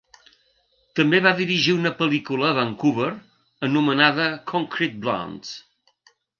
També 0.99 1.19
va 1.25 1.33
dirigir 1.39 1.75
una 1.81 1.91
pel·lícula 1.99 2.49
a 2.53 2.57
Vancouver 2.61 3.11
anomenada 3.71 4.29
Concrete 4.55 5.01
Blondes. 5.07 5.57